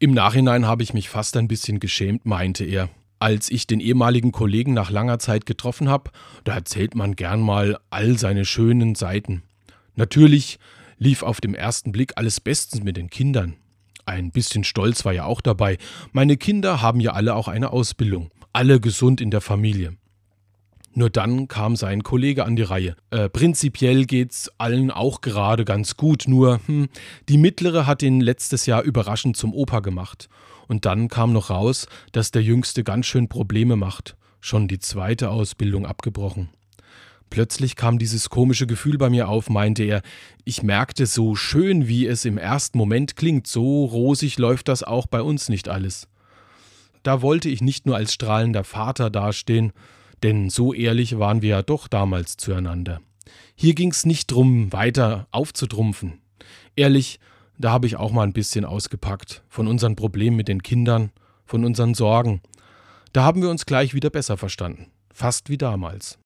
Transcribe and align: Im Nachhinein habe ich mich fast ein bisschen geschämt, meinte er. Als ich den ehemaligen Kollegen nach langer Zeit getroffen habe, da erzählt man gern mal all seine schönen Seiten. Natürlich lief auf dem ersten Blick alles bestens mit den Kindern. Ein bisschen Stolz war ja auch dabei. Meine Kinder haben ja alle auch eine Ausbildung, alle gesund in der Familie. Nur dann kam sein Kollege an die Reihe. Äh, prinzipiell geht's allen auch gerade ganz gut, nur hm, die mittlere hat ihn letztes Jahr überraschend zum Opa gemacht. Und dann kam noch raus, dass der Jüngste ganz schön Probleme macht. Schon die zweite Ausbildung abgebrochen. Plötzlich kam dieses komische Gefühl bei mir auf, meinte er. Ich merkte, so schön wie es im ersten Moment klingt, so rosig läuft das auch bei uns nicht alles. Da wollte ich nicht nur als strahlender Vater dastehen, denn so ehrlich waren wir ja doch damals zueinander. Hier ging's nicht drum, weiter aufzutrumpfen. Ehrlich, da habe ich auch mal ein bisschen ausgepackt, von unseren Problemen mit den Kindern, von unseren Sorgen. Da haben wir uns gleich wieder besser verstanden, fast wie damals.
Im 0.00 0.12
Nachhinein 0.12 0.64
habe 0.64 0.84
ich 0.84 0.94
mich 0.94 1.08
fast 1.08 1.36
ein 1.36 1.48
bisschen 1.48 1.80
geschämt, 1.80 2.24
meinte 2.24 2.64
er. 2.64 2.88
Als 3.18 3.50
ich 3.50 3.66
den 3.66 3.80
ehemaligen 3.80 4.30
Kollegen 4.30 4.72
nach 4.72 4.92
langer 4.92 5.18
Zeit 5.18 5.44
getroffen 5.44 5.88
habe, 5.88 6.12
da 6.44 6.54
erzählt 6.54 6.94
man 6.94 7.16
gern 7.16 7.40
mal 7.40 7.78
all 7.90 8.16
seine 8.16 8.44
schönen 8.44 8.94
Seiten. 8.94 9.42
Natürlich 9.96 10.60
lief 10.98 11.24
auf 11.24 11.40
dem 11.40 11.52
ersten 11.52 11.90
Blick 11.90 12.12
alles 12.14 12.38
bestens 12.38 12.84
mit 12.84 12.96
den 12.96 13.10
Kindern. 13.10 13.56
Ein 14.06 14.30
bisschen 14.30 14.62
Stolz 14.62 15.04
war 15.04 15.12
ja 15.12 15.24
auch 15.24 15.40
dabei. 15.40 15.78
Meine 16.12 16.36
Kinder 16.36 16.80
haben 16.80 17.00
ja 17.00 17.14
alle 17.14 17.34
auch 17.34 17.48
eine 17.48 17.72
Ausbildung, 17.72 18.30
alle 18.52 18.78
gesund 18.78 19.20
in 19.20 19.32
der 19.32 19.40
Familie. 19.40 19.96
Nur 20.98 21.10
dann 21.10 21.46
kam 21.46 21.76
sein 21.76 22.02
Kollege 22.02 22.44
an 22.44 22.56
die 22.56 22.64
Reihe. 22.64 22.96
Äh, 23.10 23.28
prinzipiell 23.28 24.04
geht's 24.04 24.50
allen 24.58 24.90
auch 24.90 25.20
gerade 25.20 25.64
ganz 25.64 25.96
gut, 25.96 26.24
nur 26.26 26.58
hm, 26.66 26.88
die 27.28 27.38
mittlere 27.38 27.86
hat 27.86 28.02
ihn 28.02 28.20
letztes 28.20 28.66
Jahr 28.66 28.82
überraschend 28.82 29.36
zum 29.36 29.54
Opa 29.54 29.78
gemacht. 29.78 30.28
Und 30.66 30.86
dann 30.86 31.06
kam 31.06 31.32
noch 31.32 31.50
raus, 31.50 31.86
dass 32.10 32.32
der 32.32 32.42
Jüngste 32.42 32.82
ganz 32.82 33.06
schön 33.06 33.28
Probleme 33.28 33.76
macht. 33.76 34.16
Schon 34.40 34.66
die 34.66 34.80
zweite 34.80 35.30
Ausbildung 35.30 35.86
abgebrochen. 35.86 36.48
Plötzlich 37.30 37.76
kam 37.76 38.00
dieses 38.00 38.28
komische 38.28 38.66
Gefühl 38.66 38.98
bei 38.98 39.08
mir 39.08 39.28
auf, 39.28 39.50
meinte 39.50 39.84
er. 39.84 40.02
Ich 40.44 40.64
merkte, 40.64 41.06
so 41.06 41.36
schön 41.36 41.86
wie 41.86 42.08
es 42.08 42.24
im 42.24 42.38
ersten 42.38 42.76
Moment 42.76 43.14
klingt, 43.14 43.46
so 43.46 43.84
rosig 43.84 44.36
läuft 44.36 44.66
das 44.66 44.82
auch 44.82 45.06
bei 45.06 45.22
uns 45.22 45.48
nicht 45.48 45.68
alles. 45.68 46.08
Da 47.04 47.22
wollte 47.22 47.48
ich 47.48 47.60
nicht 47.60 47.86
nur 47.86 47.94
als 47.94 48.14
strahlender 48.14 48.64
Vater 48.64 49.10
dastehen, 49.10 49.72
denn 50.22 50.50
so 50.50 50.72
ehrlich 50.72 51.18
waren 51.18 51.42
wir 51.42 51.50
ja 51.50 51.62
doch 51.62 51.88
damals 51.88 52.36
zueinander. 52.36 53.00
Hier 53.54 53.74
ging's 53.74 54.06
nicht 54.06 54.30
drum, 54.30 54.72
weiter 54.72 55.26
aufzutrumpfen. 55.32 56.20
Ehrlich, 56.76 57.18
da 57.58 57.72
habe 57.72 57.88
ich 57.88 57.96
auch 57.96 58.12
mal 58.12 58.22
ein 58.22 58.32
bisschen 58.32 58.64
ausgepackt, 58.64 59.42
von 59.48 59.66
unseren 59.66 59.96
Problemen 59.96 60.36
mit 60.36 60.46
den 60.48 60.62
Kindern, 60.62 61.10
von 61.44 61.64
unseren 61.64 61.94
Sorgen. 61.94 62.40
Da 63.12 63.24
haben 63.24 63.42
wir 63.42 63.50
uns 63.50 63.66
gleich 63.66 63.94
wieder 63.94 64.10
besser 64.10 64.36
verstanden, 64.36 64.92
fast 65.12 65.50
wie 65.50 65.58
damals. 65.58 66.16